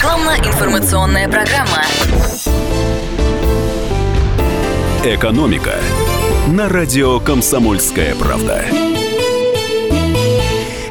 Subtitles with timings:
[0.00, 1.84] Рекламно-информационная программа.
[5.04, 5.74] «Экономика»
[6.48, 8.64] на радио «Комсомольская правда».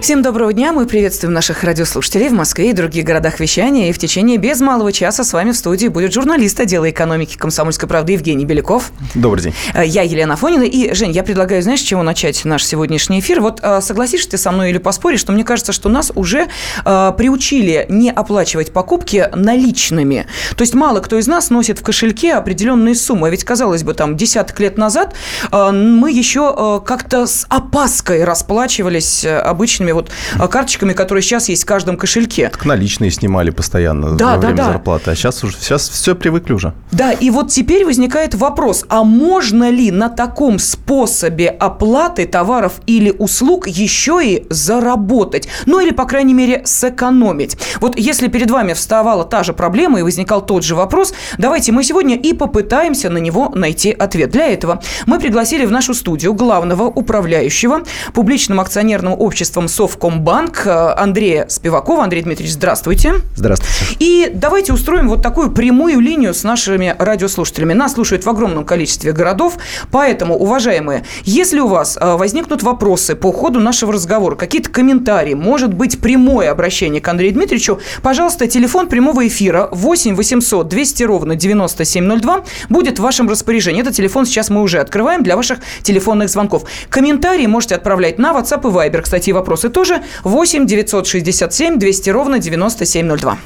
[0.01, 0.71] Всем доброго дня.
[0.71, 3.89] Мы приветствуем наших радиослушателей в Москве и других городах вещания.
[3.89, 7.87] И в течение без малого часа с вами в студии будет журналист отдела экономики «Комсомольской
[7.87, 8.91] правды» Евгений Беляков.
[9.13, 9.53] Добрый день.
[9.73, 10.63] Э, я Елена Фонина.
[10.63, 13.41] И, Жень, я предлагаю, знаешь, с чего начать наш сегодняшний эфир?
[13.41, 16.47] Вот э, согласишься ты со мной или поспоришь, что мне кажется, что нас уже
[16.85, 20.27] э, приучили не оплачивать покупки наличными.
[20.55, 23.27] То есть мало кто из нас носит в кошельке определенные суммы.
[23.27, 25.13] А ведь, казалось бы, там десяток лет назад
[25.51, 31.21] э, мы еще э, как-то с опаской расплачивались э, обычными этими вот а, карточками, которые
[31.21, 32.49] сейчас есть в каждом кошельке.
[32.49, 34.65] Так наличные снимали постоянно да, во время да.
[34.65, 36.73] зарплаты, а сейчас уже сейчас все привыкли уже.
[36.91, 43.11] Да, и вот теперь возникает вопрос, а можно ли на таком способе оплаты товаров или
[43.11, 45.47] услуг еще и заработать?
[45.65, 47.57] Ну или, по крайней мере, сэкономить.
[47.79, 51.83] Вот если перед вами вставала та же проблема и возникал тот же вопрос, давайте мы
[51.83, 54.29] сегодня и попытаемся на него найти ответ.
[54.31, 61.45] Для этого мы пригласили в нашу студию главного управляющего публичным акционерным обществом Совкомбанк э, Андрея
[61.47, 62.03] Спивакова.
[62.03, 63.13] Андрей Дмитриевич, здравствуйте.
[63.33, 63.95] Здравствуйте.
[63.99, 67.71] И давайте устроим вот такую прямую линию с нашими радиослушателями.
[67.71, 69.57] Нас слушают в огромном количестве городов,
[69.89, 75.73] поэтому, уважаемые, если у вас э, возникнут вопросы по ходу нашего разговора, какие-то комментарии, может
[75.73, 82.43] быть, прямое обращение к Андрею Дмитриевичу, пожалуйста, телефон прямого эфира 8 800 200 ровно 9702
[82.67, 83.79] будет в вашем распоряжении.
[83.79, 86.65] Этот телефон сейчас мы уже открываем для ваших телефонных звонков.
[86.89, 89.03] Комментарии можете отправлять на WhatsApp и Viber.
[89.03, 93.37] Кстати, вопросы тоже 8 967 200 ровно 9702.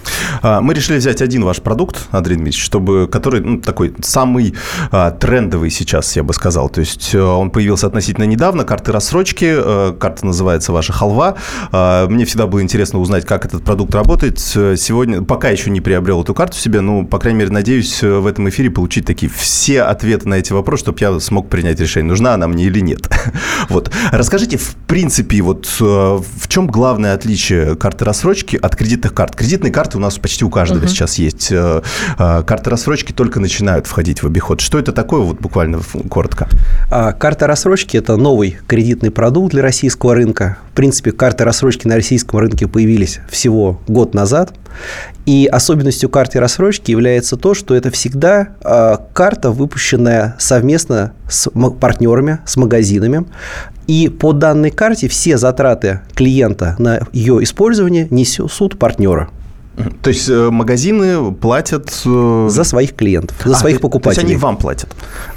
[0.41, 4.55] А, мы решили взять один ваш продукт, Андрей Дмитриевич, чтобы, который ну, такой самый
[4.91, 6.69] а, трендовый сейчас, я бы сказал.
[6.69, 11.35] То есть э, он появился относительно недавно, карты рассрочки, а, карта называется ваша халва.
[11.71, 14.39] А, мне всегда было интересно узнать, как этот продукт работает.
[14.39, 18.49] Сегодня, пока еще не приобрел эту карту себе, ну, по крайней мере, надеюсь в этом
[18.49, 22.47] эфире получить такие все ответы на эти вопросы, чтобы я смог принять решение, нужна она
[22.47, 23.09] мне или нет.
[23.69, 23.91] Вот.
[24.11, 25.67] Расскажите, в принципе, вот
[26.17, 29.35] в чем главное отличие карты рассрочки от кредитных карт?
[29.35, 30.87] Кредитные карты у нас почти у каждого uh-huh.
[30.87, 31.51] сейчас есть.
[31.51, 31.81] Э,
[32.17, 34.61] э, карты рассрочки только начинают входить в обиход.
[34.61, 36.47] Что это такое, вот буквально коротко?
[36.91, 40.57] А, карта рассрочки– это новый кредитный продукт для российского рынка.
[40.71, 44.53] В принципе, карты рассрочки на российском рынке появились всего год назад.
[45.25, 52.39] И особенностью карты рассрочки является то, что это всегда э, карта, выпущенная совместно с партнерами,
[52.45, 53.25] с магазинами.
[53.87, 59.29] И по данной карте все затраты клиента на ее использование несут партнера.
[60.01, 64.15] То есть э, магазины платят э, за своих клиентов, за а, своих то, покупателей.
[64.15, 64.89] То есть они вам платят?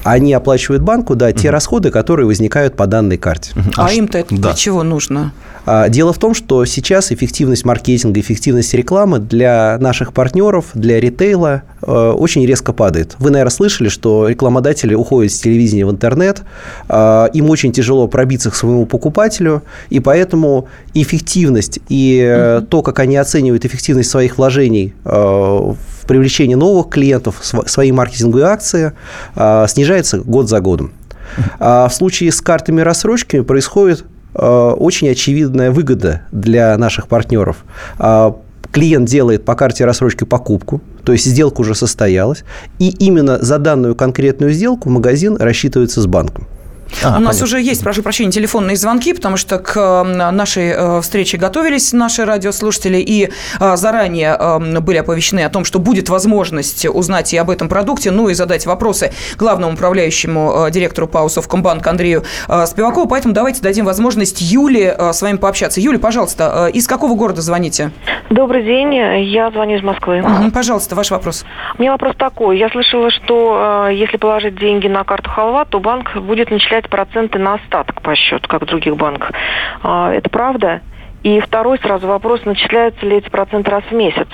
[0.05, 1.53] Они оплачивают банку, да, те угу.
[1.53, 3.53] расходы, которые возникают по данной карте.
[3.57, 3.71] Угу.
[3.77, 4.49] А, а им-то это да.
[4.49, 5.33] для чего нужно?
[5.67, 11.63] А, дело в том, что сейчас эффективность маркетинга, эффективность рекламы для наших партнеров, для ритейла
[11.83, 13.17] э, очень резко падает.
[13.19, 16.43] Вы, наверное, слышали, что рекламодатели уходят с телевидения в интернет,
[16.89, 22.67] а, им очень тяжело пробиться к своему покупателю, и поэтому эффективность и угу.
[22.67, 28.93] то, как они оценивают эффективность своих вложений э, в привлечение новых клиентов, свои маркетинговые акции,
[29.35, 30.93] э, снижается год за годом.
[31.59, 34.05] А в случае с картами рассрочками происходит
[34.39, 37.65] Э, очень очевидная выгода для наших партнеров.
[37.99, 38.37] А,
[38.71, 42.45] клиент делает по карте рассрочки покупку, то есть сделка уже состоялась,
[42.79, 46.47] и именно за данную конкретную сделку магазин рассчитывается с банком.
[47.03, 47.45] А, У нас понятно.
[47.45, 52.99] уже есть, прошу прощения, телефонные звонки, потому что к нашей э, встрече готовились наши радиослушатели
[52.99, 53.31] и
[53.61, 58.11] э, заранее э, были оповещены о том, что будет возможность узнать и об этом продукте,
[58.11, 62.25] ну и задать вопросы главному управляющему директору ПАО Совкомбанк Андрею
[62.67, 63.09] Спивакову.
[63.09, 65.81] Поэтому давайте дадим возможность Юле с вами пообщаться.
[65.81, 67.91] Юля, пожалуйста, из какого города звоните?
[68.31, 70.21] Добрый день, я звоню из Москвы.
[70.21, 71.45] Угу, пожалуйста, ваш вопрос.
[71.79, 72.59] У меня вопрос такой.
[72.59, 77.39] Я слышала, что если положить деньги на карту Халва, то банк будет начислять начислять проценты
[77.39, 79.33] на остаток по счету, как в других банках.
[79.83, 80.83] А, это правда?
[81.23, 84.29] И второй сразу вопрос, начисляются ли эти проценты раз в месяц?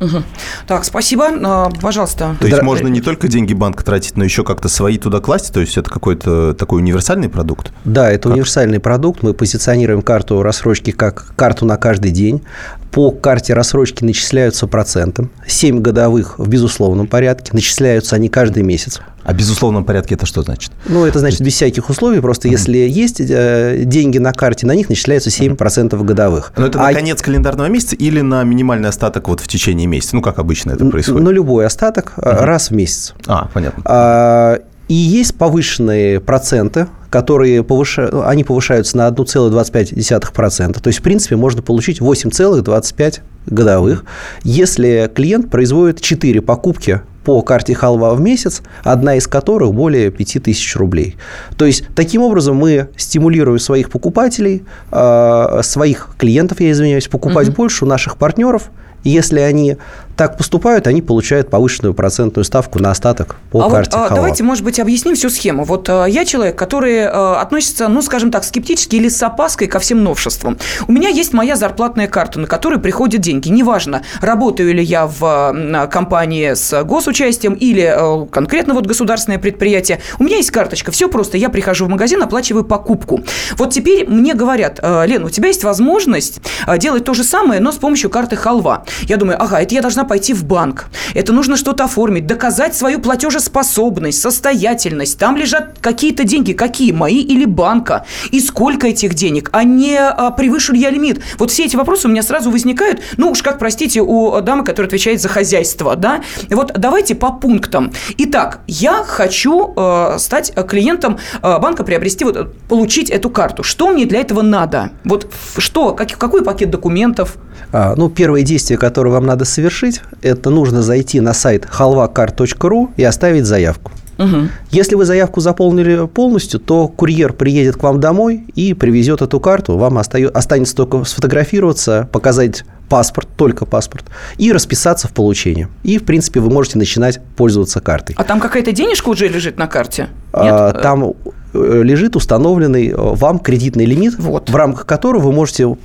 [0.00, 0.22] Угу.
[0.66, 1.28] Так, спасибо.
[1.42, 2.36] А, пожалуйста.
[2.40, 2.64] То есть Здра...
[2.64, 5.52] можно не только деньги банка тратить, но еще как-то свои туда класть?
[5.52, 7.72] То есть это какой-то такой универсальный продукт?
[7.84, 8.32] Да, это как?
[8.32, 9.22] универсальный продукт.
[9.22, 12.42] Мы позиционируем карту рассрочки как карту на каждый день.
[12.90, 15.28] По карте рассрочки начисляются проценты.
[15.46, 17.50] 7 годовых в безусловном порядке.
[17.52, 19.00] Начисляются они каждый месяц.
[19.22, 20.72] А в безусловном порядке это что значит?
[20.86, 22.20] Ну, это значит без всяких условий.
[22.20, 22.52] Просто mm-hmm.
[22.52, 26.04] если есть э, деньги на карте, на них начисляются 7% mm-hmm.
[26.04, 26.52] годовых.
[26.56, 26.88] Но это а...
[26.88, 30.16] на конец календарного месяца или на минимальный остаток вот в течение месяца?
[30.16, 31.22] Ну, как обычно это происходит?
[31.22, 32.44] На любой остаток mm-hmm.
[32.44, 33.14] раз в месяц.
[33.26, 33.82] А, понятно.
[33.84, 34.58] А,
[34.88, 40.80] и есть повышенные проценты которые повышают, они повышаются на 1,25%.
[40.80, 44.04] То есть, в принципе, можно получить 8,25 годовых,
[44.44, 50.76] если клиент производит 4 покупки по карте халва в месяц, одна из которых более 5000
[50.76, 51.16] рублей.
[51.58, 57.56] То есть, таким образом мы стимулируем своих покупателей, э, своих клиентов, я извиняюсь, покупать угу.
[57.56, 58.70] больше у наших партнеров.
[59.04, 59.76] Если они
[60.20, 64.16] так поступают, они получают повышенную процентную ставку на остаток по а карте вот, Халва.
[64.16, 65.64] Давайте, может быть, объясним всю схему.
[65.64, 69.78] Вот а, я человек, который а, относится, ну, скажем так, скептически или с опаской ко
[69.78, 70.58] всем новшествам.
[70.86, 73.48] У меня есть моя зарплатная карта, на которую приходят деньги.
[73.48, 80.00] Неважно, работаю ли я в компании с госучастием или конкретно вот государственное предприятие.
[80.18, 81.38] У меня есть карточка, все просто.
[81.38, 83.24] Я прихожу в магазин, оплачиваю покупку.
[83.56, 86.42] Вот теперь мне говорят, Лен, у тебя есть возможность
[86.76, 88.84] делать то же самое, но с помощью карты Халва.
[89.04, 90.86] Я думаю, ага, это я должна пойти в банк.
[91.14, 95.16] Это нужно что-то оформить, доказать свою платежеспособность, состоятельность.
[95.20, 96.52] Там лежат какие-то деньги.
[96.52, 96.90] Какие?
[96.90, 98.04] Мои или банка?
[98.32, 99.50] И сколько этих денег?
[99.52, 101.20] А не а, превышу ли я лимит?
[101.38, 103.02] Вот все эти вопросы у меня сразу возникают.
[103.18, 106.22] Ну уж как, простите, у дамы, которая отвечает за хозяйство, да?
[106.50, 107.92] Вот давайте по пунктам.
[108.18, 113.62] Итак, я хочу э, стать клиентом э, банка, приобрести, вот, получить эту карту.
[113.62, 114.90] Что мне для этого надо?
[115.04, 115.94] Вот что?
[115.94, 117.36] Как, какой пакет документов?
[117.72, 123.04] А, ну, первое действие, которое вам надо совершить, это нужно зайти на сайт halvacard.ru и
[123.04, 123.92] оставить заявку.
[124.20, 124.48] Угу.
[124.70, 129.78] Если вы заявку заполнили полностью, то курьер приедет к вам домой и привезет эту карту.
[129.78, 134.04] Вам останется только сфотографироваться, показать паспорт, только паспорт,
[134.36, 135.68] и расписаться в получении.
[135.84, 138.14] И, в принципе, вы можете начинать пользоваться картой.
[138.18, 140.08] А там какая-то денежка уже лежит на карте?
[140.34, 140.52] Нет?
[140.52, 141.14] А, там
[141.54, 144.50] э, лежит установленный э, вам кредитный лимит, вот.
[144.50, 145.76] в рамках которого вы можете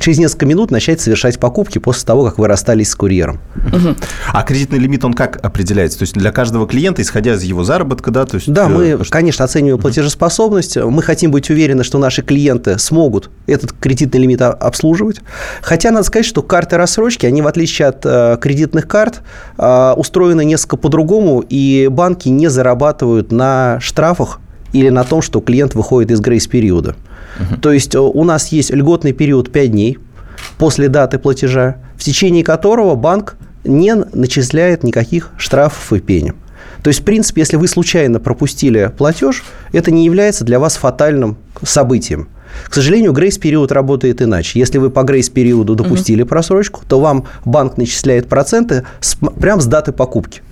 [0.00, 3.40] через несколько минут начать совершать покупки после того, как вы расстались с курьером.
[3.56, 3.96] Угу.
[4.32, 5.98] А кредитный лимит, он как определяется?
[5.98, 8.24] То есть для каждого клиента, исходя из его заработка, да?
[8.24, 9.12] То есть, да, мы, э, что...
[9.12, 10.76] конечно, оцениваем платежеспособность.
[10.76, 15.20] Мы хотим быть уверены, что наши клиенты смогут этот кредитный лимит обслуживать.
[15.62, 19.22] Хотя надо сказать, что карты рассрочки, они, в отличие от э, кредитных карт,
[19.58, 24.40] э, устроены несколько по-другому, и банки не зарабатывают на штрафах
[24.72, 26.96] или на том, что клиент выходит из грейс-периода.
[27.38, 27.60] Угу.
[27.60, 29.98] То есть э, у нас есть льготный период 5 дней
[30.58, 36.34] после даты платежа, в течение которого банк не начисляет никаких штрафов и пени.
[36.82, 41.36] То есть, в принципе, если вы случайно пропустили платеж, это не является для вас фатальным
[41.62, 42.28] событием.
[42.68, 44.58] К сожалению, грейс-период работает иначе.
[44.58, 46.30] Если вы по грейс-периоду допустили угу.
[46.30, 50.42] просрочку, то вам банк начисляет проценты с, прямо с даты покупки.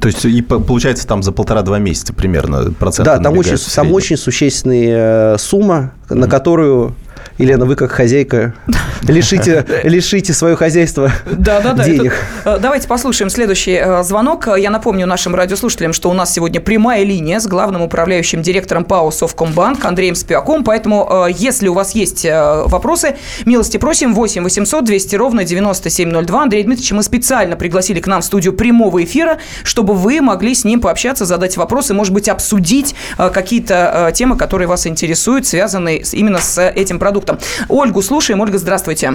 [0.00, 3.06] То есть, и получается, там за полтора-два месяца примерно процент.
[3.06, 6.14] Да, там очень, там очень существенная э, сумма, mm-hmm.
[6.14, 6.96] на которую
[7.38, 8.54] Елена, вы как хозяйка
[9.02, 12.14] лишите, лишите свое хозяйство да, да, да, денег.
[12.44, 12.58] Это...
[12.58, 14.48] Давайте послушаем следующий э, звонок.
[14.56, 19.10] Я напомню нашим радиослушателям, что у нас сегодня прямая линия с главным управляющим директором ПАО
[19.10, 20.64] «Совкомбанк» Андреем Спиаком.
[20.64, 26.42] Поэтому, э, если у вас есть э, вопросы, милости просим 8 800 200 ровно 9702.
[26.42, 30.64] Андрей Дмитриевич, мы специально пригласили к нам в студию прямого эфира, чтобы вы могли с
[30.64, 36.60] ним пообщаться, задать вопросы, может быть, обсудить какие-то темы, которые вас интересуют, связанные именно с
[36.62, 37.38] этим продуктом продуктам.
[37.68, 38.40] Ольгу слушаем.
[38.40, 39.14] Ольга, здравствуйте.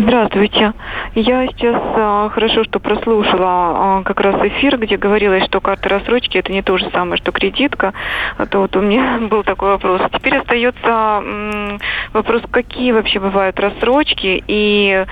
[0.00, 0.74] Здравствуйте.
[1.16, 6.38] Я сейчас а, хорошо, что прослушала а, как раз эфир, где говорилось, что карта рассрочки
[6.38, 7.92] это не то же самое, что кредитка.
[8.36, 10.00] А то вот у меня был такой вопрос.
[10.14, 11.80] Теперь остается м,
[12.12, 15.04] вопрос, какие вообще бывают рассрочки и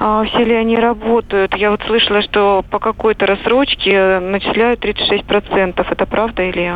[0.00, 1.54] а, все ли они работают.
[1.54, 5.86] Я вот слышала, что по какой-то рассрочке начисляют 36%.
[5.88, 6.72] Это правда или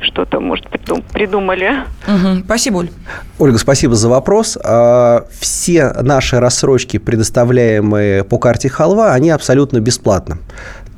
[0.00, 1.84] что-то, может, придумали?
[2.06, 2.44] Угу.
[2.44, 2.90] Спасибо, Оль.
[3.38, 4.58] Ольга, спасибо за вопрос.
[4.64, 10.38] А, все наши рассрочки, предоставляемые по карте Халва, они абсолютно бесплатны.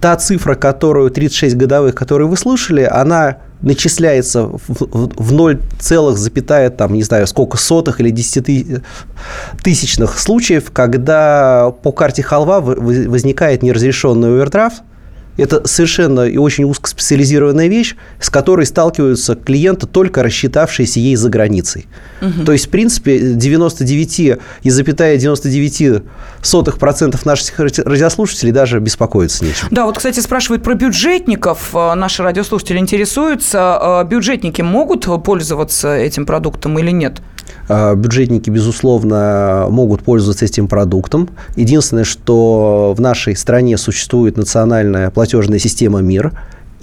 [0.00, 6.92] Та цифра, которую 36 годовых, которую вы слышали, она начисляется в, в 0, запятая, там,
[6.92, 14.82] не знаю, сколько сотых или десятитысячных случаев, когда по карте халва возникает неразрешенный овердрафт,
[15.36, 21.86] это совершенно и очень узкоспециализированная вещь, с которой сталкиваются клиенты, только рассчитавшиеся ей за границей.
[22.20, 22.44] Угу.
[22.44, 24.20] То есть, в принципе, 99
[24.62, 26.02] и запятая 99
[26.42, 29.68] сотых процентов наших радиослушателей даже беспокоиться нечем.
[29.70, 31.70] Да, вот, кстати, спрашивают про бюджетников.
[31.74, 34.02] Э, наши радиослушатели интересуются.
[34.04, 37.20] Э, бюджетники могут пользоваться этим продуктом или нет?
[37.68, 41.28] Э, бюджетники, безусловно, могут пользоваться этим продуктом.
[41.56, 45.23] Единственное, что в нашей стране существует национальная платежная
[45.58, 46.32] система МИР,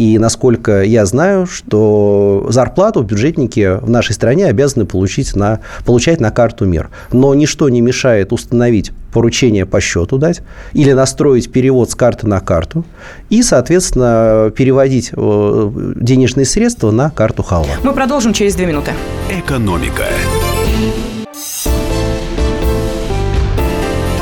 [0.01, 6.31] И насколько я знаю, что зарплату бюджетники в нашей стране обязаны получить на, получать на
[6.31, 6.89] карту МИР.
[7.11, 10.41] Но ничто не мешает установить поручение по счету дать
[10.73, 12.83] или настроить перевод с карты на карту
[13.29, 17.75] и, соответственно, переводить э, денежные средства на карту Халва.
[17.83, 18.91] Мы продолжим через две минуты.
[19.29, 20.05] Экономика.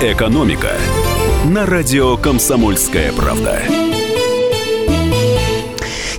[0.01, 0.71] Экономика
[1.45, 3.59] на радио «Комсомольская правда».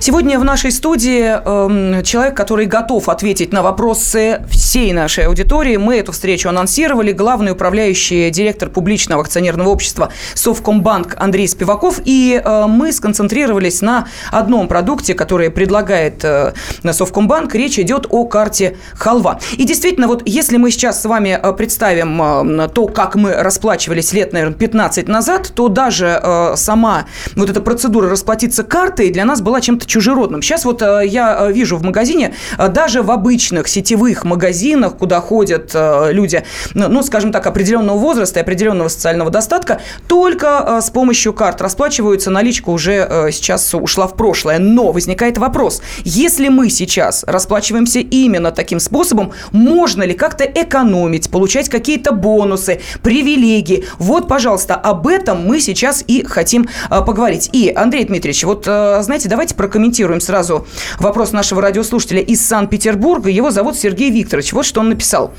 [0.01, 5.77] Сегодня в нашей студии э, человек, который готов ответить на вопросы всей нашей аудитории.
[5.77, 7.11] Мы эту встречу анонсировали.
[7.11, 12.01] Главный управляющий директор публичного акционерного общества Совкомбанк Андрей Спиваков.
[12.03, 16.53] И э, мы сконцентрировались на одном продукте, который предлагает э,
[16.91, 17.53] Совкомбанк.
[17.53, 19.39] Речь идет о карте Халва.
[19.51, 24.13] И действительно, вот если мы сейчас с вами э, представим э, то, как мы расплачивались
[24.13, 27.05] лет, наверное, 15 назад, то даже э, сама
[27.35, 30.41] вот эта процедура расплатиться картой для нас была чем-то чужеродным.
[30.41, 35.19] Сейчас вот э, я э, вижу в магазине, э, даже в обычных сетевых магазинах, куда
[35.19, 36.43] ходят люди,
[36.73, 42.31] ну, ну, скажем так, определенного возраста и определенного социального достатка, только с помощью карт расплачиваются.
[42.31, 44.59] Наличка уже сейчас ушла в прошлое.
[44.59, 51.69] Но возникает вопрос, если мы сейчас расплачиваемся именно таким способом, можно ли как-то экономить, получать
[51.69, 53.85] какие-то бонусы, привилегии?
[53.97, 57.49] Вот, пожалуйста, об этом мы сейчас и хотим поговорить.
[57.51, 60.67] И, Андрей Дмитриевич, вот, знаете, давайте прокомментируем прокомментируем сразу
[60.99, 63.29] вопрос нашего радиослушателя из Санкт-Петербурга.
[63.29, 64.53] Его зовут Сергей Викторович.
[64.53, 65.33] Вот что он написал.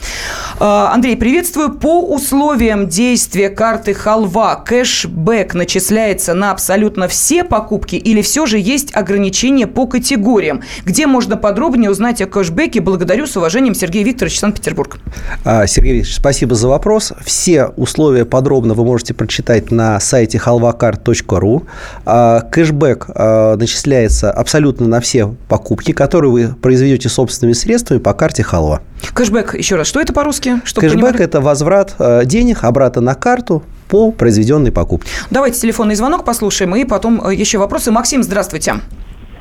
[0.59, 1.75] «А, Андрей, приветствую.
[1.75, 8.95] По условиям действия карты Халва кэшбэк начисляется на абсолютно все покупки или все же есть
[8.95, 10.63] ограничения по категориям?
[10.85, 12.81] Где можно подробнее узнать о кэшбэке?
[12.81, 13.27] Благодарю.
[13.27, 14.99] С уважением, Сергей Викторович, Санкт-Петербург.
[15.45, 17.13] А, Сергей Викторович, спасибо за вопрос.
[17.25, 21.63] Все условия подробно вы можете прочитать на сайте halvacard.ru.
[22.05, 23.09] А, кэшбэк
[23.57, 28.83] начисляется абсолютно на все покупки, которые вы произведете собственными средствами по карте Халва.
[29.15, 30.61] Кэшбэк, еще раз, что это по-русски?
[30.65, 35.11] Кэшбэк понимали?– это возврат э, денег обратно на карту по произведенной покупке.
[35.31, 37.91] Давайте телефонный звонок послушаем, и потом э, еще вопросы.
[37.91, 38.75] Максим, здравствуйте.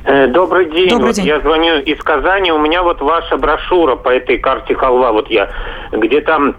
[0.04, 0.88] Э, добрый день.
[0.88, 1.26] Добрый вот день.
[1.26, 2.50] Я звоню из Казани.
[2.50, 5.12] У меня вот ваша брошюра по этой карте халва.
[5.12, 5.50] Вот я
[5.92, 6.56] где там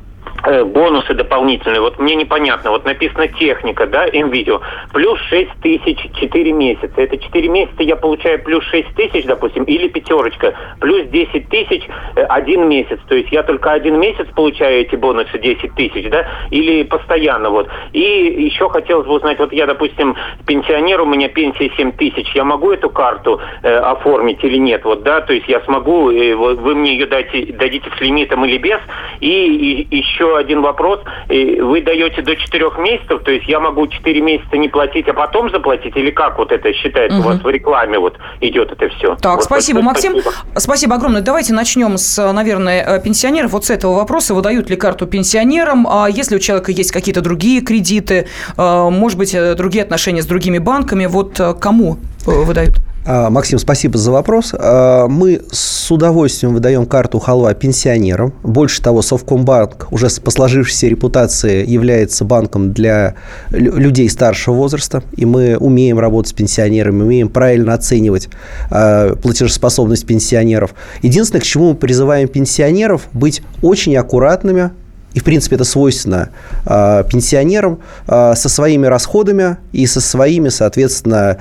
[0.65, 1.81] бонусы дополнительные.
[1.81, 2.71] Вот мне непонятно.
[2.71, 4.61] Вот написано техника, да, МВидео.
[4.91, 6.93] Плюс 6 тысяч 4 месяца.
[6.95, 10.53] Это 4 месяца я получаю плюс 6 тысяч, допустим, или пятерочка.
[10.79, 11.83] Плюс 10 тысяч
[12.15, 12.99] э, один месяц.
[13.07, 17.69] То есть я только один месяц получаю эти бонусы 10 тысяч, да, или постоянно вот.
[17.93, 22.33] И еще хотелось бы узнать, вот я, допустим, пенсионер, у меня пенсия 7 тысяч.
[22.35, 24.83] Я могу эту карту э, оформить или нет?
[24.83, 28.57] Вот, да, то есть я смогу, э, вы мне ее дайте, дадите с лимитом или
[28.57, 28.79] без.
[29.19, 30.99] И, и еще один вопрос.
[31.29, 35.49] Вы даете до 4 месяцев, то есть я могу 4 месяца не платить, а потом
[35.49, 35.95] заплатить?
[35.95, 37.19] Или как вот это считается?
[37.19, 37.27] Угу.
[37.27, 39.15] У вас в рекламе вот идет это все.
[39.15, 40.11] Так, вот, спасибо, вот, Максим.
[40.19, 40.59] Спасибо.
[40.59, 41.21] спасибо огромное.
[41.21, 43.51] Давайте начнем с, наверное, э, пенсионеров.
[43.51, 44.33] Вот с этого вопроса.
[44.33, 45.87] Выдают ли карту пенсионерам?
[45.87, 50.25] А если у человека есть какие-то другие кредиты, э, может быть, э, другие отношения с
[50.25, 52.79] другими банками, вот кому выдают?
[53.05, 54.53] А, Максим, спасибо за вопрос.
[54.57, 58.33] А, мы с удовольствием выдаем карту халва пенсионерам.
[58.43, 63.15] Больше того, Совкомбанк уже по сложившейся репутации является банком для
[63.51, 68.29] людей старшего возраста, и мы умеем работать с пенсионерами, умеем правильно оценивать
[68.69, 70.73] а, платежеспособность пенсионеров.
[71.01, 74.71] Единственное, к чему мы призываем пенсионеров, быть очень аккуратными
[75.13, 76.29] и, в принципе, это свойственно
[76.65, 81.37] э, пенсионерам э, со своими расходами и со своими, соответственно,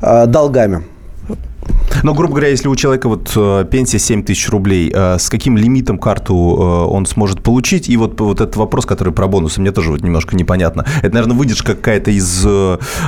[0.00, 0.84] э, долгами.
[2.02, 5.56] Но, грубо говоря, если у человека вот э, пенсия 7 тысяч рублей, э, с каким
[5.56, 7.88] лимитом карту э, он сможет получить?
[7.88, 10.84] И вот, вот этот вопрос, который про бонусы, мне тоже вот немножко непонятно.
[11.02, 12.46] Это, наверное, выдержка какая-то из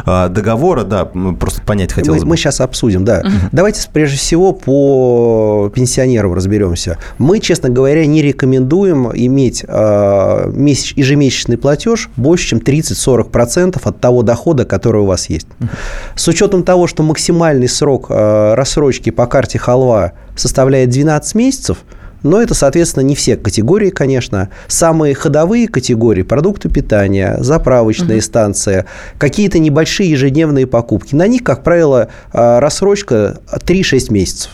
[0.07, 2.31] договора, да, просто понять хотелось мы, бы.
[2.31, 3.21] Мы сейчас обсудим, да.
[3.21, 3.49] Угу.
[3.53, 6.99] Давайте прежде всего по пенсионерам разберемся.
[7.19, 15.03] Мы, честно говоря, не рекомендуем иметь ежемесячный платеж больше, чем 30-40% от того дохода, который
[15.03, 15.49] у вас есть.
[15.61, 15.69] Угу.
[16.15, 18.11] С учетом того, что максимальный срок
[18.55, 21.79] рассрочки по карте халва составляет 12 месяцев,
[22.23, 24.49] но это, соответственно, не все категории, конечно.
[24.67, 28.25] Самые ходовые категории– продукты питания, заправочные угу.
[28.25, 28.85] станции,
[29.19, 31.15] какие-то небольшие ежедневные покупки.
[31.15, 34.51] На них, как правило, а, рассрочка 3-6 месяцев.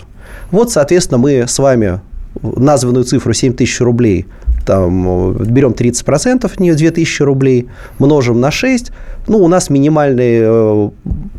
[0.51, 2.01] Вот, соответственно, мы с вами
[2.43, 4.27] названную цифру 7 тысяч рублей,
[4.67, 7.69] там, берем 30%, от нее 2 тысячи рублей,
[7.99, 8.93] множим на 6,
[9.29, 10.91] ну, у нас минимальный э,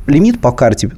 [0.07, 0.91] лимит по карте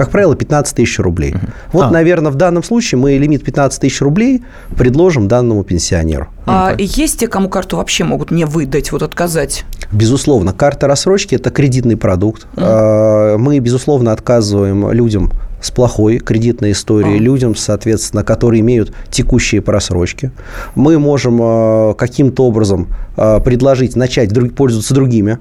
[0.00, 1.34] как правило, 15 тысяч рублей.
[1.34, 1.46] Угу.
[1.74, 1.90] Вот, а.
[1.90, 4.42] наверное, в данном случае мы лимит 15 тысяч рублей
[4.74, 6.28] предложим данному пенсионеру.
[6.46, 9.66] А есть те, кому карту вообще могут не выдать, вот отказать?
[9.92, 12.46] Безусловно, карта рассрочки– это кредитный продукт.
[12.56, 13.36] Mm.
[13.36, 17.20] Мы, безусловно, отказываем людям с плохой кредитной историей, а.
[17.20, 20.30] людям, соответственно, которые имеют текущие просрочки.
[20.74, 22.88] Мы можем а, каким-то образом
[23.18, 25.38] а, предложить начать пользоваться другими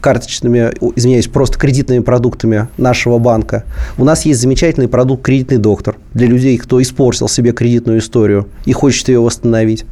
[0.00, 3.64] карточными, извиняюсь, просто кредитными продуктами нашего банка.
[3.96, 8.72] У нас есть замечательный продукт «Кредитный доктор» для людей, кто испортил себе кредитную историю и
[8.72, 9.84] хочет ее восстановить.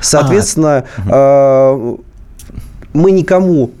[0.00, 1.96] Соответственно, а.
[2.92, 3.79] мы никому Э,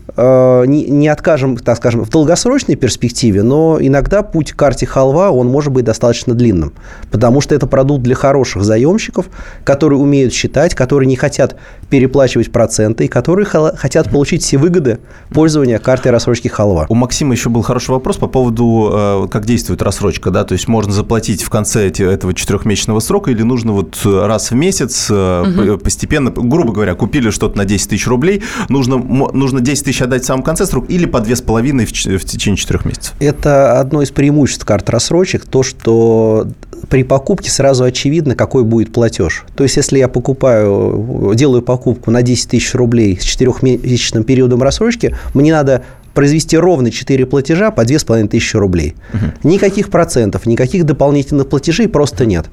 [0.66, 5.48] не, не откажем, так скажем, в долгосрочной перспективе, но иногда путь к карте халва, он
[5.48, 6.72] может быть достаточно длинным,
[7.10, 9.26] потому что это продукт для хороших заемщиков,
[9.64, 11.56] которые умеют считать, которые не хотят
[11.88, 14.98] переплачивать проценты и которые хотят получить все выгоды
[15.30, 16.86] пользования картой рассрочки халва.
[16.88, 20.68] У Максима еще был хороший вопрос по поводу, э, как действует рассрочка, да, то есть
[20.68, 25.78] можно заплатить в конце этого четырехмесячного срока или нужно вот раз в месяц угу.
[25.78, 30.26] постепенно, грубо говоря, купили что-то на 10 тысяч рублей, нужно, нужно 10 тысяч отдать в
[30.26, 33.14] самом конце срока или по 2,5 в, в течение 4 месяцев?
[33.20, 36.48] Это одно из преимуществ карт рассрочек, то, что
[36.88, 39.44] при покупке сразу очевидно, какой будет платеж.
[39.54, 45.14] То есть, если я покупаю, делаю покупку на 10 тысяч рублей с 4-месячным периодом рассрочки,
[45.34, 48.96] мне надо произвести ровно 4 платежа по 2500 рублей.
[49.14, 49.48] Угу.
[49.48, 52.46] Никаких процентов, никаких дополнительных платежей просто нет.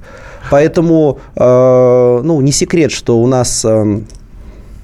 [0.51, 4.01] Поэтому, э, ну, не секрет, что у нас э,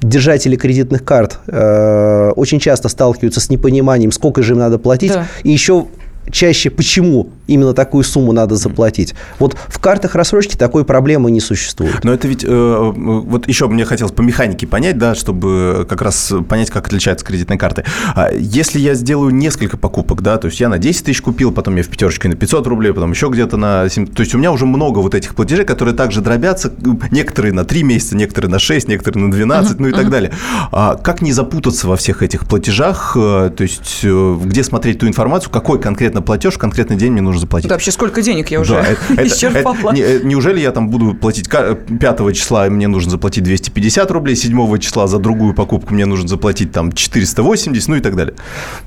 [0.04, 5.28] держатели кредитных карт э, очень часто сталкиваются с непониманием, сколько же им надо платить, да.
[5.44, 5.88] и еще
[6.32, 9.16] чаще почему именно такую сумму надо заплатить.
[9.40, 12.04] Вот в картах рассрочки такой проблемы не существует.
[12.04, 16.34] Но это ведь, э, вот еще мне хотелось по механике понять, да, чтобы как раз
[16.48, 17.84] понять, как отличаются кредитные карты.
[18.16, 21.76] А если я сделаю несколько покупок, да, то есть я на 10 тысяч купил, потом
[21.76, 24.52] я в пятерочке на 500 рублей, потом еще где-то на 7, то есть у меня
[24.52, 26.74] уже много вот этих платежей, которые также дробятся,
[27.12, 29.96] некоторые на 3 месяца, некоторые на 6, некоторые на 12, uh-huh, ну и uh-huh.
[29.96, 30.32] так далее.
[30.72, 35.08] А как не запутаться во всех этих платежах, э, то есть э, где смотреть ту
[35.08, 37.70] информацию, какой конкретно платеж в конкретный день мне нужно заплатить?
[37.70, 39.94] Да, вообще сколько денег я уже да, исчерпала.
[39.94, 44.78] Это, не, неужели я там буду платить 5 числа, мне нужно заплатить 250 рублей, 7
[44.80, 48.36] числа за другую покупку мне нужно заплатить там 480, ну и так далее?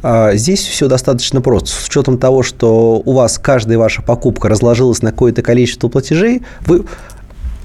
[0.03, 1.71] А, здесь все достаточно просто.
[1.71, 6.85] С учетом того, что у вас каждая ваша покупка разложилась на какое-то количество платежей, вы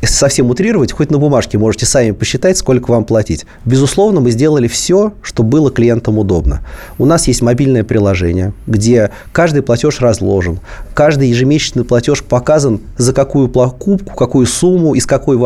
[0.02, 3.46] если совсем утрировать, хоть на бумажке можете сами посчитать, сколько вам платить.
[3.66, 6.62] Безусловно, мы сделали все, что было клиентам удобно.
[6.98, 10.60] У нас есть мобильное приложение, где каждый платеж разложен,
[10.94, 15.38] каждый ежемесячный платеж показан, за какую покупку, какую сумму, из какой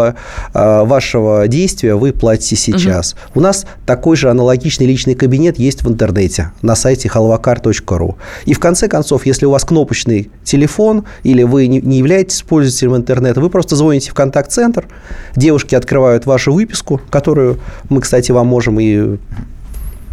[0.53, 3.13] а, вашего действия вы платите сейчас.
[3.13, 3.39] Угу.
[3.39, 8.15] У нас такой же аналогичный личный кабинет есть в интернете на сайте halvakar.ru.
[8.45, 13.41] И в конце концов, если у вас кнопочный телефон или вы не являетесь пользователем интернета,
[13.41, 14.87] вы просто звоните в контакт контакт-центр,
[15.35, 19.17] девушки открывают вашу выписку, которую мы, кстати, вам можем и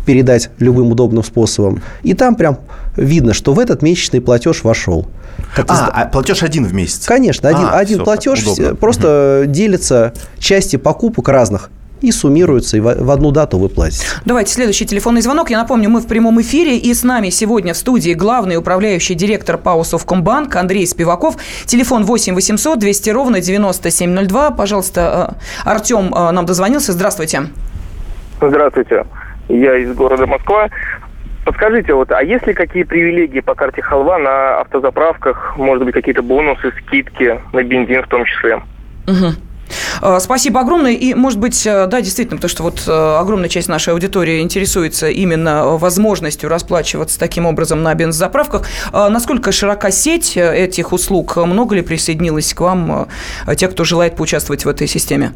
[0.06, 1.80] передать любым удобным способом.
[2.02, 2.58] И там прям
[2.96, 5.06] видно, что в этот месячный платеж вошел.
[5.56, 7.06] А, а платеж один в месяц?
[7.06, 8.44] Конечно, один, а, один все, платеж
[8.80, 9.52] просто угу.
[9.52, 11.70] делится части покупок разных
[12.02, 14.04] и суммируются, и в одну дату вы платите.
[14.24, 15.50] Давайте следующий телефонный звонок.
[15.50, 19.56] Я напомню, мы в прямом эфире, и с нами сегодня в студии главный управляющий директор
[19.56, 21.36] ПАО «Совкомбанк» Андрей Спиваков.
[21.66, 24.50] Телефон 8 800 200 ровно 9702.
[24.50, 26.92] Пожалуйста, э, Артем э, нам дозвонился.
[26.92, 27.42] Здравствуйте.
[28.40, 29.06] Здравствуйте.
[29.48, 30.68] Я из города Москва.
[31.44, 35.56] Подскажите, вот, а есть ли какие привилегии по карте Халва на автозаправках?
[35.56, 38.62] Может быть, какие-то бонусы, скидки на бензин в том числе?
[39.08, 39.51] Угу.
[40.00, 40.92] Э, спасибо огромное.
[40.92, 45.08] И, может быть, э, да, действительно, потому что вот э, огромная часть нашей аудитории интересуется
[45.08, 48.66] именно возможностью расплачиваться таким образом на бензозаправках.
[48.92, 51.36] Насколько широка сеть этих услуг?
[51.36, 53.08] Много ли присоединилось к вам
[53.56, 55.32] тех, кто желает поучаствовать в этой системе?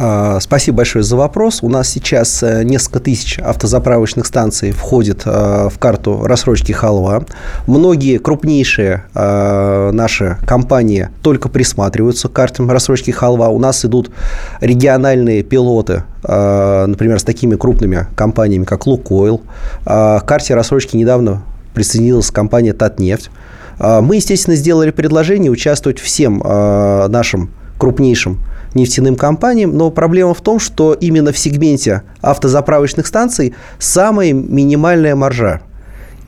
[0.00, 1.58] А, спасибо большое за вопрос.
[1.62, 7.24] У нас сейчас э, несколько тысяч автозаправочных станций входит э, в карту рассрочки халва.
[7.66, 13.48] Многие крупнейшие э, наши компании только присматриваются к картам рассрочки халва.
[13.48, 14.12] У нас идут
[14.60, 19.42] региональные пилоты, например, с такими крупными компаниями, как Лукойл.
[19.84, 21.42] К карте рассрочки недавно
[21.74, 23.30] присоединилась компания Татнефть.
[23.78, 28.40] Мы, естественно, сделали предложение участвовать всем нашим крупнейшим
[28.74, 35.62] нефтяным компаниям, но проблема в том, что именно в сегменте автозаправочных станций самая минимальная маржа.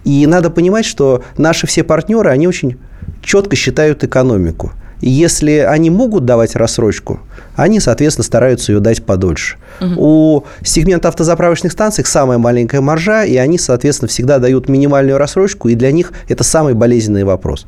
[0.04, 2.78] И надо понимать, что наши все партнеры, они очень
[3.22, 4.72] четко считают экономику.
[5.00, 7.20] Если они могут давать рассрочку,
[7.56, 9.56] они, соответственно, стараются ее дать подольше.
[9.80, 9.94] Угу.
[9.96, 15.74] У сегмента автозаправочных станций самая маленькая маржа, и они, соответственно, всегда дают минимальную рассрочку, и
[15.74, 17.66] для них это самый болезненный вопрос.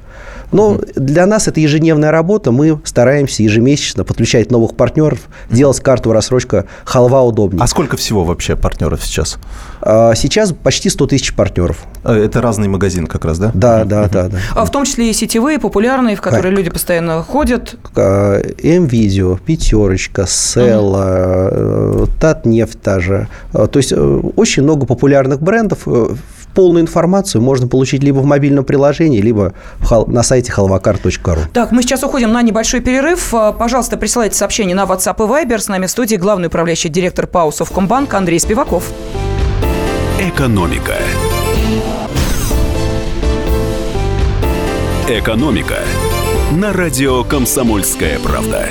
[0.51, 0.85] Но угу.
[0.95, 5.57] для нас это ежедневная работа, мы стараемся ежемесячно подключать новых партнеров, угу.
[5.57, 7.62] делать карту рассрочка халва удобнее.
[7.62, 9.38] А сколько всего вообще партнеров сейчас?
[9.83, 11.85] А, сейчас почти 100 тысяч партнеров.
[12.05, 13.51] Э, это разный магазин как раз, да?
[13.53, 14.29] Да, да, да.
[14.29, 14.38] да.
[14.55, 16.59] А в том числе и сетевые, популярные, в которые как?
[16.59, 17.75] люди постоянно ходят?
[17.97, 22.09] М-видео, Пятерочка, Села, угу.
[22.21, 23.29] Татнефть та же.
[23.53, 25.87] То есть очень много популярных брендов,
[26.55, 29.55] полную информацию можно получить либо в мобильном приложении, либо
[30.07, 31.40] на сайте halvakar.ru.
[31.53, 33.35] Так, мы сейчас уходим на небольшой перерыв.
[33.35, 35.59] А, пожалуйста, присылайте сообщение на WhatsApp и Viber.
[35.59, 38.85] С нами в студии главный управляющий директор ПАО Совкомбанк Андрей Спиваков.
[40.18, 40.96] Экономика.
[45.09, 45.79] Экономика
[46.53, 48.68] на радио «Комсомольская правда».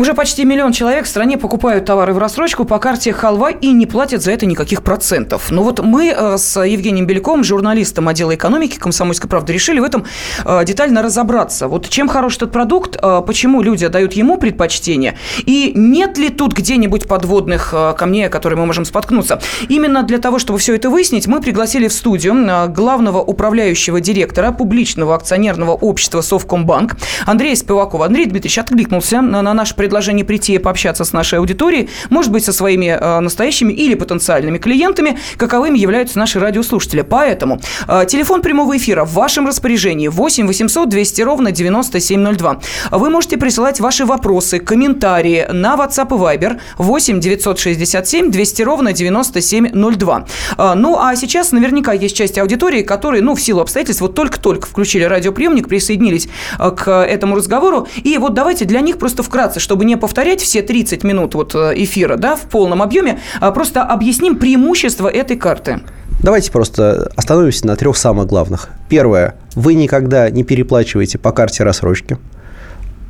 [0.00, 3.84] Уже почти миллион человек в стране покупают товары в рассрочку по карте «Халва» и не
[3.84, 5.50] платят за это никаких процентов.
[5.50, 9.84] Но ну вот мы э, с Евгением Беляком, журналистом отдела экономики «Комсомольской правды», решили в
[9.84, 10.06] этом
[10.46, 11.68] э, детально разобраться.
[11.68, 16.54] Вот чем хорош этот продукт, э, почему люди отдают ему предпочтение, и нет ли тут
[16.54, 19.42] где-нибудь подводных камней, о которые мы можем споткнуться.
[19.68, 25.14] Именно для того, чтобы все это выяснить, мы пригласили в студию главного управляющего директора публичного
[25.14, 28.06] акционерного общества «Совкомбанк» Андрея Спивакова.
[28.06, 32.44] Андрей Дмитриевич откликнулся на наш предложение предложение прийти и пообщаться с нашей аудиторией, может быть,
[32.44, 37.02] со своими э, настоящими или потенциальными клиентами, каковыми являются наши радиослушатели.
[37.02, 42.60] Поэтому э, телефон прямого эфира в вашем распоряжении 8 800 200 ровно 9702.
[42.92, 50.26] Вы можете присылать ваши вопросы, комментарии на WhatsApp и Viber 8 967 200 ровно 9702.
[50.56, 54.68] Э, ну, а сейчас наверняка есть часть аудитории, которые, ну, в силу обстоятельств, вот только-только
[54.68, 57.88] включили радиоприемник, присоединились к этому разговору.
[58.04, 61.54] И вот давайте для них просто вкратце, чтобы чтобы не повторять все 30 минут вот
[61.54, 65.80] э, эфира да, в полном объеме, а просто объясним преимущества этой карты.
[66.22, 68.68] Давайте просто остановимся на трех самых главных.
[68.90, 69.36] Первое.
[69.54, 72.18] Вы никогда не переплачиваете по карте рассрочки.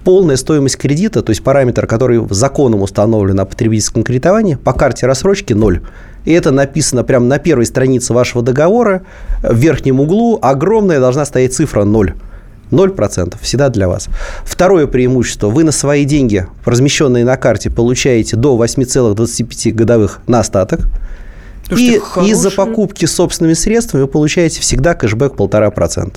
[0.04, 5.52] Полная стоимость кредита, то есть параметр, который законом установлен о потребительском кредитовании, по карте рассрочки–
[5.54, 5.80] ноль.
[6.24, 9.02] И это написано прямо на первой странице вашего договора.
[9.42, 12.14] В верхнем углу огромная должна стоять цифра ноль.
[12.70, 14.08] 0% всегда для вас.
[14.44, 15.48] Второе преимущество.
[15.48, 20.88] Вы на свои деньги, размещенные на карте, получаете до 8,25 годовых на остаток.
[21.70, 26.16] И из-за покупки собственными средствами вы получаете всегда кэшбэк 1,5%.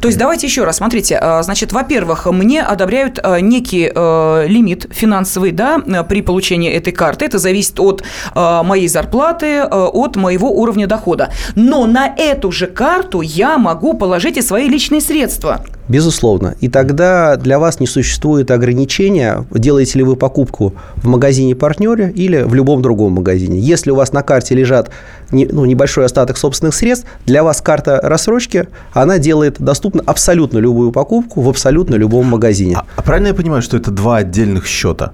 [0.00, 4.86] То есть давайте еще раз, смотрите, а, значит, во-первых, мне одобряют а, некий а, лимит
[4.90, 5.78] финансовый, да,
[6.08, 7.24] при получении этой карты.
[7.24, 8.02] Это зависит от
[8.34, 11.30] моей зарплаты, от моего уровня дохода.
[11.54, 15.64] Но на эту же карту я могу положить и свои личные средства.
[15.88, 16.54] Безусловно.
[16.60, 22.42] И тогда для вас не существует ограничения, делаете ли вы покупку в магазине партнере или
[22.42, 23.58] в любом другом магазине.
[23.58, 24.90] Если у вас на карте лежат
[25.30, 31.40] ну, небольшой остаток собственных средств, для вас карта рассрочки, она делает доступно абсолютно любую покупку
[31.40, 32.76] в абсолютно любом магазине.
[32.76, 35.12] А, а правильно я понимаю, что это два отдельных счета?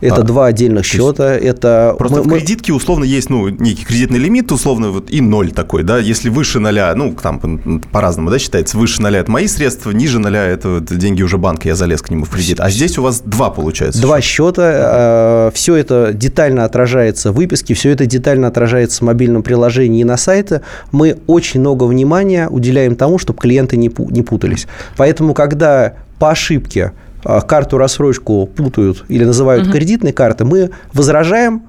[0.00, 1.34] Это а, два отдельных счета.
[1.34, 5.52] Это просто мы, в кредитке условно есть ну некий кредитный лимит условно вот и ноль
[5.52, 5.98] такой, да.
[5.98, 10.44] Если выше ноля, ну там по-разному, да, считается, выше ноля это мои средства, ниже ноля
[10.44, 12.60] это, вот, деньги уже банка, я залез к нему в кредит.
[12.60, 14.00] А здесь у вас два получается.
[14.02, 15.48] Два счета.
[15.48, 20.04] Э, все это детально отражается в выписке, все это детально отражается в мобильном приложении и
[20.04, 20.62] на сайте.
[20.92, 24.66] Мы очень много внимания уделяем тому, чтобы клиенты не путались.
[24.96, 27.05] Поэтому когда по ошибке а,
[27.46, 29.72] карту рассрочку путают или называют угу.
[29.72, 31.62] кредитной картой, мы возражаем,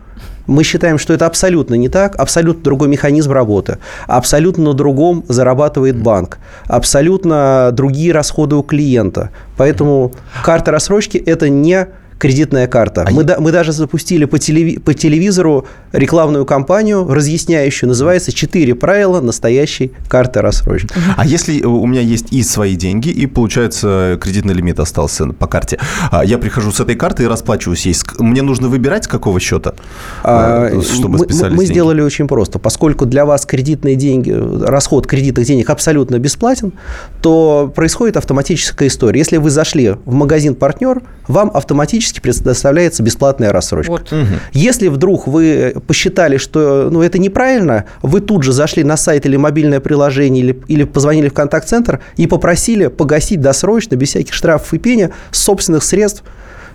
[0.46, 5.98] мы считаем, что это абсолютно не так, абсолютно другой механизм работы, абсолютно на другом зарабатывает
[5.98, 9.30] банк, абсолютно другие расходы у клиента.
[9.58, 11.88] Поэтому карта рассрочки– это не
[12.18, 13.06] кредитная карта.
[13.08, 18.76] А мы, да, мы даже запустили по, телеви, по телевизору рекламную кампанию, разъясняющую, называется «Четыре
[18.76, 20.90] правила настоящей карты рассрочки».
[21.16, 25.80] А если у меня есть и свои деньги, и, получается, кредитный лимит остался по карте,
[26.12, 29.74] а я прихожу с этой карты и расплачиваюсь ей, мне нужно выбирать, с какого счета,
[30.24, 32.60] а, э, чтобы мы, мы сделали очень просто.
[32.60, 36.74] Поскольку для вас кредитные деньги, расход кредитных денег абсолютно бесплатен,
[37.22, 39.20] то происходит автоматическая история.
[39.20, 43.92] Если вы зашли в магазин «Партнер», вам автоматически автоматически предоставляется бесплатная рассрочка.
[43.92, 44.12] Вот.
[44.12, 44.26] Угу.
[44.54, 49.38] Если вдруг вы посчитали, что ну, это неправильно, вы тут же зашли на сайт или
[49.38, 54.78] мобильное приложение, или, или позвонили в контакт-центр и попросили погасить досрочно, без всяких штрафов и
[54.78, 56.24] пения, собственных средств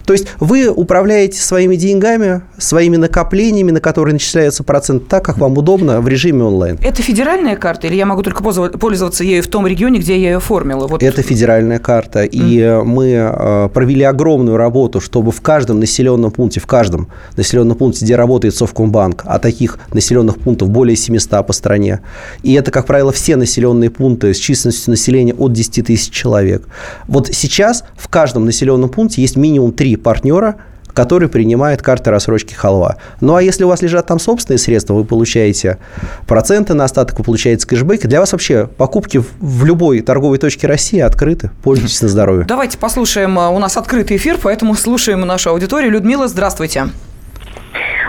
[0.04, 5.58] То есть вы управляете своими деньгами, своими накоплениями, на которые начисляется процент так, как вам
[5.58, 6.78] удобно в режиме онлайн.
[6.82, 10.36] Это федеральная карта или я могу только пользоваться ею в том регионе, где я ее
[10.36, 10.86] оформила?
[10.86, 11.02] Вот.
[11.02, 12.24] Это федеральная карта.
[12.24, 12.84] И mm.
[12.84, 18.16] мы э, провели огромную работу, чтобы в каждом населенном пункте, в каждом населенном пункте, где
[18.16, 22.00] работает Совкомбанк, а таких населенных пунктов более 700 по стране,
[22.42, 26.66] и это, как правило, все населенные пункты с численностью населения от 10 тысяч человек.
[27.06, 30.56] Вот сейчас в каждом населенном пункте есть минимум три партнера,
[30.92, 32.96] который принимает карты рассрочки халва.
[33.20, 35.78] Ну, а если у вас лежат там собственные средства, вы получаете
[36.26, 38.06] проценты на остаток, вы получаете кэшбэк.
[38.06, 41.50] Для вас вообще покупки в любой торговой точке России открыты.
[41.62, 42.44] Пользуйтесь на здоровье.
[42.46, 43.38] Давайте послушаем.
[43.38, 45.90] У нас открытый эфир, поэтому слушаем нашу аудиторию.
[45.92, 46.88] Людмила, здравствуйте.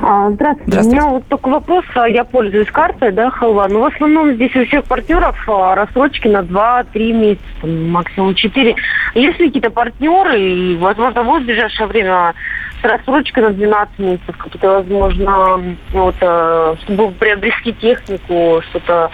[0.01, 0.71] А, здравствуйте.
[0.71, 1.01] здравствуйте.
[1.01, 1.85] У меня вот только вопрос.
[1.95, 3.67] А, я пользуюсь картой, да, халва.
[3.67, 8.75] Но в основном здесь у всех партнеров а, рассрочки на 2-3 месяца, максимум 4.
[9.15, 12.33] Есть ли какие-то партнеры, и, возможно, будет в ближайшее время
[12.81, 19.09] с рассрочкой на 12 месяцев, какие-то, возможно, вот, чтобы приобрести технику, что-то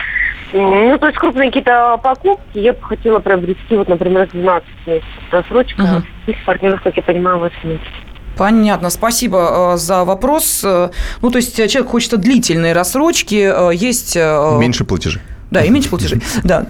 [0.52, 5.06] ну, то есть крупные какие-то покупки я бы хотела приобрести, вот, например, 12 месяцев.
[5.30, 6.04] Рассрочка.
[6.28, 6.36] Uh-huh.
[6.44, 8.09] партнеров, как я понимаю, 8 месяцев.
[8.40, 10.62] Понятно, спасибо э, за вопрос.
[10.64, 14.16] Э, ну, то есть человек хочет длительные рассрочки, э, есть...
[14.16, 15.22] Меньше платежей.
[15.52, 16.66] Да, и меньше платежей, да.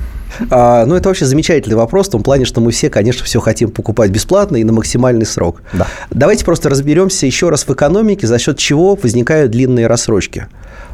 [0.50, 3.70] А, ну, это вообще замечательный вопрос в том плане, что мы все, конечно, все хотим
[3.70, 5.62] покупать бесплатно и на максимальный срок.
[5.72, 5.86] Да.
[6.10, 10.48] Давайте просто разберемся еще раз в экономике, за счет чего возникают длинные рассрочки.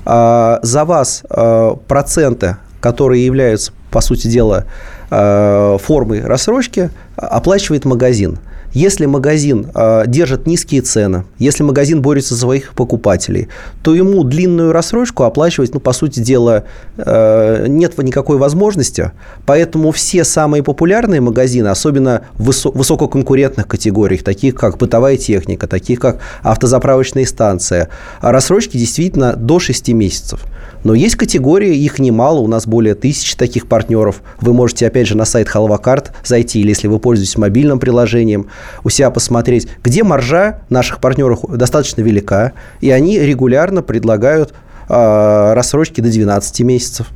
[0.04, 4.66] А, за вас а, проценты, которые являются, по сути дела,
[5.10, 8.40] а, формой рассрочки, оплачивает магазин–
[8.76, 13.48] если магазин э, держит низкие цены, если магазин борется за своих покупателей,
[13.82, 16.66] то ему длинную рассрочку оплачивать, ну, по сути дела,
[16.98, 19.14] э, нет никакой возможности.
[19.46, 26.02] Поэтому все самые популярные магазины, особенно в высо- высококонкурентных категориях, таких как бытовая техника, таких
[26.02, 27.88] как автозаправочные станции,
[28.20, 30.42] рассрочки действительно до 6 месяцев.
[30.86, 34.22] Но есть категории, их немало, у нас более тысячи таких партнеров.
[34.40, 38.50] Вы можете, опять же, на сайт Халвакарт зайти, или если вы пользуетесь мобильным приложением,
[38.84, 44.54] у себя посмотреть, где маржа наших партнеров достаточно велика, и они регулярно предлагают
[44.88, 47.08] э, рассрочки до 12 месяцев.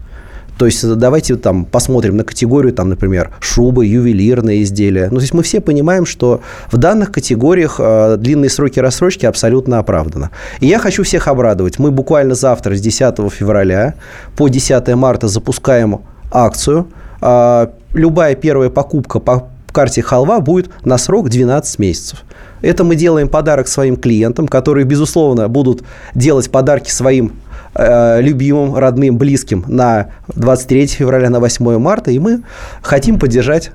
[0.60, 5.08] То есть давайте там посмотрим на категорию, там, например, шубы, ювелирные изделия.
[5.10, 9.80] Ну, то есть мы все понимаем, что в данных категориях э, длинные сроки рассрочки абсолютно
[9.80, 10.32] оправданы.
[10.60, 11.80] И я хочу всех обрадовать.
[11.80, 13.94] Мы буквально завтра, с 10 февраля
[14.36, 16.90] по 10 марта запускаем акцию.
[17.22, 22.26] Э, любая первая покупка по карте халва будет на срок 12 месяцев.
[22.62, 25.84] Это мы делаем подарок своим клиентам, которые, безусловно, будут
[26.16, 27.32] делать подарки своим
[27.76, 32.42] Э, любимым, родным, близким на 23 февраля, на 8 марта, и мы
[32.82, 33.72] хотим поддержать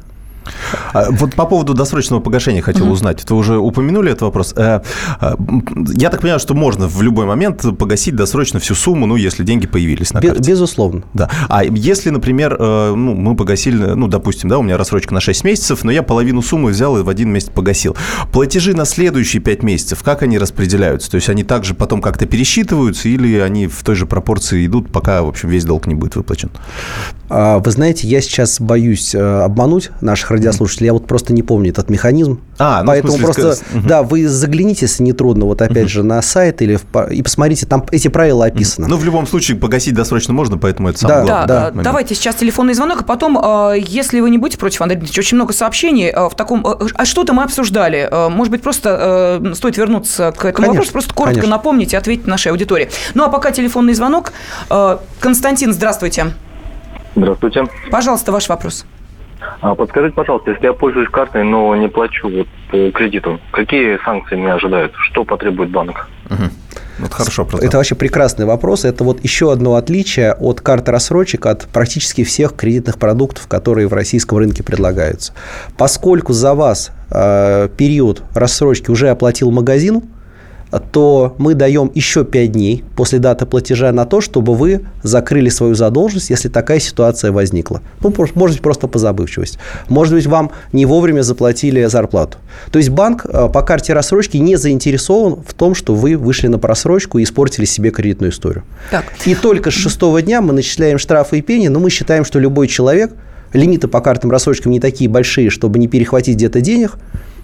[0.93, 2.93] вот по поводу досрочного погашения хотел mm-hmm.
[2.93, 3.31] узнать.
[3.31, 4.55] Вы уже упомянули этот вопрос.
[4.57, 4.81] Э,
[5.21, 5.35] э,
[5.95, 9.67] я так понимаю, что можно в любой момент погасить досрочно всю сумму, ну, если деньги
[9.67, 10.43] появились на карте.
[10.43, 11.03] Безусловно.
[11.15, 11.31] Да.
[11.49, 15.85] А если, например, ну, мы погасили, ну, допустим, да, у меня рассрочка на 6 месяцев,
[15.85, 17.97] но я половину суммы взял и в один месяц погасил.
[18.33, 21.11] Платежи на следующие 5 месяцев, как они распределяются?
[21.11, 25.23] То есть они также потом как-то пересчитываются или они в той же пропорции идут, пока,
[25.23, 26.51] в общем, весь долг не будет выплачен?
[27.29, 30.87] А, вы знаете, я сейчас боюсь обмануть наших радиослушателей.
[30.87, 32.41] Я вот просто не помню этот механизм.
[32.59, 33.83] А, ну, Поэтому смысле, просто, сказ...
[33.85, 37.67] да, вы загляните, если не трудно, вот опять же на сайт или в, и посмотрите,
[37.67, 38.87] там эти правила описаны.
[38.89, 41.47] Ну, в любом случае, погасить досрочно можно, поэтому это самое да, главное.
[41.47, 41.83] Да, да.
[41.83, 45.37] Давайте сейчас телефонный звонок, а потом, э, если вы не будете против, Андрей Дмитриевич, очень
[45.37, 46.67] много сообщений э, в таком...
[46.67, 48.09] Э, а что-то мы обсуждали.
[48.31, 51.57] Может быть, просто стоит вернуться к этому конечно, вопросу, просто коротко конечно.
[51.57, 52.91] напомнить и ответить нашей аудитории.
[53.15, 54.33] Ну, а пока телефонный звонок.
[55.21, 56.27] Константин, здравствуйте.
[57.17, 57.65] Здравствуйте.
[57.91, 58.85] Пожалуйста, ваш вопрос.
[59.61, 64.37] А подскажите, пожалуйста, если я пользуюсь картой, но не плачу вот по кредиту, какие санкции
[64.37, 64.93] меня ожидают?
[64.97, 66.09] Что потребует банк?
[66.31, 66.51] Угу.
[67.01, 67.47] Вот хорошо.
[67.61, 68.85] Это вообще прекрасный вопрос.
[68.85, 73.93] Это вот еще одно отличие от карты рассрочек от практически всех кредитных продуктов, которые в
[73.93, 75.35] российском рынке предлагаются.
[75.77, 80.03] Поскольку за вас э, период рассрочки уже оплатил магазин,
[80.81, 85.75] то мы даем еще 5 дней после даты платежа на то, чтобы вы закрыли свою
[85.75, 87.83] задолженность, если такая ситуация возникла.
[88.01, 89.59] Ну, может быть, просто по забывчивости.
[89.89, 92.39] Может быть, вам не вовремя заплатили зарплату.
[92.71, 96.59] То есть банк э, по карте рассрочки не заинтересован в том, что вы вышли на
[96.59, 98.65] просрочку и испортили себе кредитную историю.
[98.91, 99.05] Так.
[99.25, 102.69] И только с шестого дня мы начисляем штрафы и пени, но мы считаем, что любой
[102.69, 103.13] человек,
[103.53, 106.97] лимиты по картам рассрочкам не такие большие, чтобы не перехватить где-то денег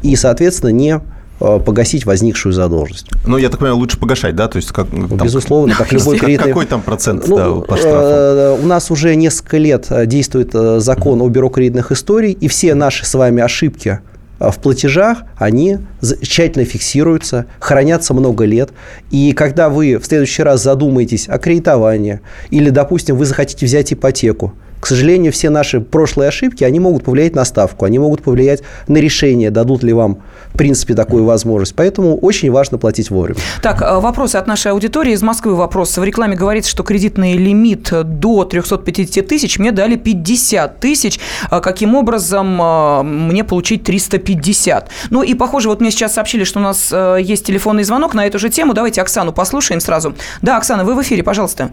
[0.03, 1.01] и, соответственно, не
[1.40, 3.09] погасить возникшую задолженность.
[3.26, 4.46] Ну, я так понимаю, лучше погашать, да?
[4.48, 6.48] То есть, как, там, Безусловно, как любой кредитный...
[6.48, 8.07] Какой там процент ну, да, по штрафу?
[8.07, 12.74] Э, у нас уже несколько лет э, действует закон о бюро кредитных историй, и все
[12.74, 14.00] наши с вами ошибки
[14.40, 15.79] в платежах, они
[16.22, 18.70] тщательно фиксируются, хранятся много лет.
[19.11, 24.55] И когда вы в следующий раз задумаетесь о кредитовании или, допустим, вы захотите взять ипотеку,
[24.81, 28.97] к сожалению, все наши прошлые ошибки, они могут повлиять на ставку, они могут повлиять на
[28.97, 30.23] решение, дадут ли вам,
[30.55, 31.77] в принципе, такую возможность.
[31.77, 33.38] Поэтому очень важно платить вовремя.
[33.62, 35.12] Так, э, вопросы от нашей аудитории.
[35.12, 35.97] Из Москвы вопрос.
[35.99, 41.21] В рекламе говорится, что кредитный лимит до 350 тысяч мне дали 50 тысяч.
[41.51, 44.88] А каким образом э, мне получить 350?
[45.11, 48.27] Ну и, похоже, вот мне сейчас сообщили, что у нас э, есть телефонный звонок на
[48.27, 48.73] эту же тему.
[48.73, 50.14] Давайте Оксану послушаем сразу.
[50.40, 51.71] Да, Оксана, вы в эфире, пожалуйста.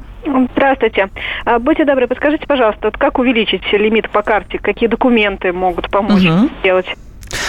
[0.56, 1.10] Здравствуйте.
[1.46, 4.60] А, будьте добры, подскажите, пожалуйста, как увеличить лимит по карте?
[4.60, 6.50] Какие документы могут помочь угу.
[6.60, 6.88] сделать?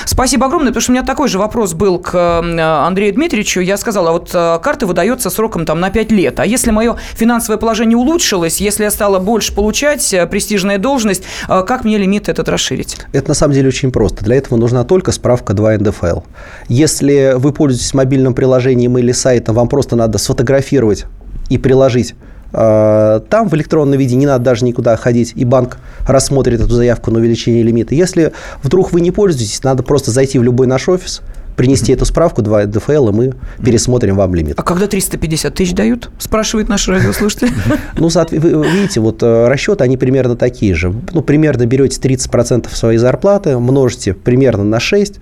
[0.05, 3.61] Спасибо огромное, потому что у меня такой же вопрос был к э, Андрею Дмитриевичу.
[3.61, 6.41] Я сказала, вот э, карта выдается сроком там на 5 лет.
[6.41, 11.85] А если мое финансовое положение улучшилось, если я стала больше получать, э, престижная должность, как
[11.85, 12.97] мне лимит этот расширить?
[13.13, 14.25] Это на самом деле очень просто.
[14.25, 16.21] Для этого нужна только справка 2 НДФЛ.
[16.69, 21.05] Если вы пользуетесь мобильным приложением или сайтом, вам просто надо сфотографировать
[21.49, 22.15] и приложить
[22.51, 27.19] там в электронном виде не надо даже никуда ходить, и банк рассмотрит эту заявку на
[27.19, 27.95] увеличение лимита.
[27.95, 28.33] Если
[28.63, 31.23] вдруг вы не пользуетесь, надо просто зайти в любой наш офис,
[31.59, 33.33] принести эту справку, 2 ДФЛ, и мы
[33.63, 34.55] пересмотрим вам лимит.
[34.59, 37.51] А когда 350 тысяч дают, спрашивает наш радиослушатель?
[37.99, 40.95] Ну, вы видите, вот э, расчеты, они примерно такие же.
[41.13, 45.19] Ну, примерно берете 30% своей зарплаты, множите примерно на 6,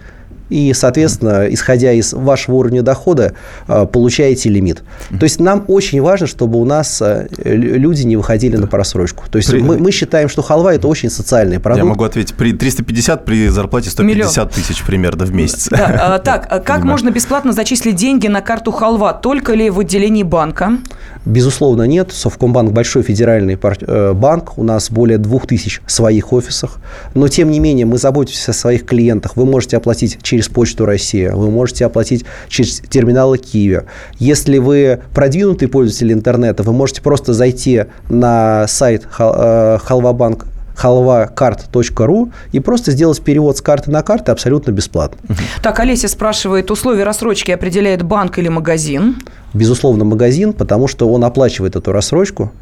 [0.49, 3.35] и, соответственно, исходя из вашего уровня дохода,
[3.69, 4.83] э, получаете лимит.
[5.19, 9.25] То есть нам очень важно, чтобы у нас э, люди не выходили на просрочку.
[9.31, 9.61] То есть при...
[9.61, 11.85] мы, мы считаем, что халва– это очень социальный продукт.
[11.85, 14.49] Я могу ответить, при 350 при зарплате 150 Миллион.
[14.51, 15.69] тысяч примерно в месяц.
[15.69, 19.13] Да, а, так, а как можно бесплатно зачислить деньги на карту халва?
[19.13, 20.79] Только ли в отделении банка?
[21.27, 22.13] Безусловно, нет.
[22.13, 24.57] Совкомбанк– большой федеральный э, банк.
[24.57, 26.79] У нас более 2000 своих офисах.
[27.15, 29.37] Но, тем не менее, мы заботимся о своих клиентах.
[29.37, 33.83] Вы можете оплатить через Почту России, вы можете оплатить через терминалы Киви.
[34.19, 42.61] Если вы продвинутый пользователь интернета, вы можете просто зайти на сайт Халвабанк э, halvacard.ru и
[42.61, 45.19] просто сделать перевод с карты на карту абсолютно бесплатно.
[45.63, 49.17] Так, Олеся спрашивает, условия рассрочки определяет банк или магазин?
[49.57, 52.53] Безусловно, магазин, потому что он оплачивает эту рассрочку.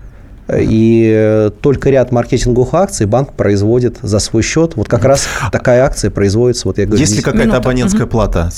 [0.52, 4.76] И только ряд маркетинговых акций банк производит за свой счет.
[4.76, 6.68] Вот как раз такая акция производится.
[6.68, 8.50] Вот я говорю, Есть ли какая-то абонентская плата?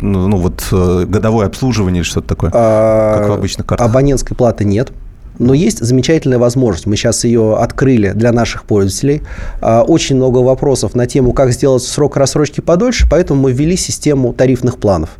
[0.00, 2.50] Ну, ну, вот э, годовое обслуживание или что-то такое?
[2.54, 3.86] А, как в обычных картах?
[3.86, 4.90] Абонентской платы нет.
[5.38, 6.86] Но есть замечательная возможность.
[6.86, 9.22] Мы сейчас ее открыли для наших пользователей.
[9.60, 14.32] А, очень много вопросов на тему, как сделать срок рассрочки подольше, поэтому мы ввели систему
[14.32, 15.10] тарифных планов.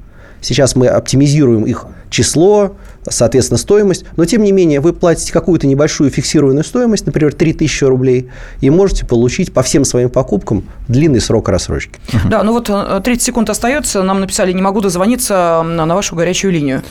[0.43, 2.77] Сейчас мы оптимизируем их число,
[3.09, 4.05] соответственно, стоимость.
[4.17, 8.29] Но, тем не менее, вы платите какую-то небольшую фиксированную стоимость, например, 3000 рублей,
[8.61, 11.99] и можете получить по всем своим покупкам длинный срок рассрочки.
[12.29, 14.03] Да, ну вот 30 э, секунд остается.
[14.03, 16.83] Нам написали, не могу дозвониться на вашу горячую линию.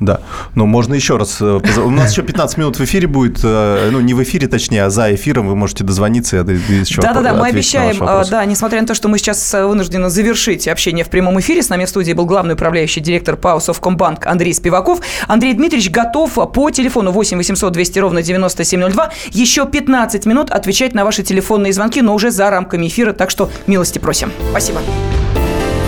[0.00, 0.20] Да.
[0.54, 1.38] Но можно еще раз.
[1.40, 3.40] Э, у нас еще 15 минут в эфире будет.
[3.42, 5.48] Э, ну, не в эфире, точнее, а за эфиром.
[5.48, 9.18] Вы можете дозвониться и еще Да-да-да, мы обещаем, э, да, несмотря на то, что мы
[9.18, 13.36] сейчас вынуждены завершить общение в прямом эфире, с нами в студии был главный управляющий директор
[13.36, 15.00] ПАО Совкомбанк Андрей Спиваков.
[15.26, 21.04] Андрей Дмитриевич готов по телефону 8 800 200 ровно 9702 еще 15 минут отвечать на
[21.04, 24.32] ваши телефонные звонки, но уже за рамками эфира, так что милости просим.
[24.50, 24.80] Спасибо.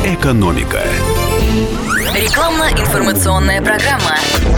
[0.04, 0.80] Экономика.
[2.14, 4.16] Рекламно-информационная программа.